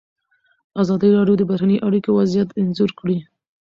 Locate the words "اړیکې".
1.87-2.11